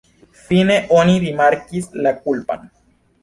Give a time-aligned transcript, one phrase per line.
[0.45, 2.65] Fine oni rimarkis la kulpan.